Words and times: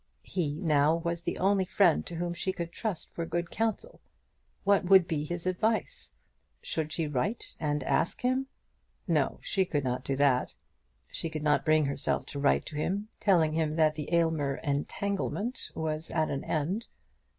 He, 0.23 0.55
now, 0.55 0.95
was 0.95 1.21
the 1.21 1.37
only 1.37 1.63
friend 1.63 2.03
to 2.07 2.15
whom 2.15 2.33
she 2.33 2.51
could 2.51 2.71
trust 2.71 3.11
for 3.11 3.23
good 3.23 3.51
council. 3.51 4.01
What 4.63 4.85
would 4.85 5.07
be 5.07 5.25
his 5.25 5.45
advice? 5.45 6.09
Should 6.59 6.91
she 6.91 7.05
write 7.05 7.55
and 7.59 7.83
ask 7.83 8.19
him? 8.21 8.47
No; 9.07 9.37
she 9.43 9.63
could 9.63 9.83
not 9.83 10.03
do 10.03 10.15
that. 10.15 10.55
She 11.11 11.29
could 11.29 11.43
not 11.43 11.65
bring 11.65 11.85
herself 11.85 12.25
to 12.33 12.39
write 12.39 12.65
to 12.65 12.75
him, 12.75 13.09
telling 13.19 13.53
him 13.53 13.75
that 13.75 13.93
the 13.93 14.11
Aylmer 14.11 14.55
"entanglement" 14.63 15.69
was 15.75 16.09
at 16.09 16.31
an 16.31 16.45
end. 16.45 16.87